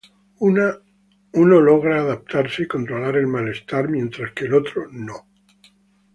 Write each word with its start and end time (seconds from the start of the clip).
Uno 0.39 1.59
logra 1.61 1.99
adaptarse 1.99 2.63
y 2.63 2.67
controlar 2.67 3.17
el 3.17 3.27
malestar, 3.27 3.87
mientras 3.87 4.31
que 4.33 4.45
el 4.45 4.55
otro 4.55 4.87
no. 4.91 5.27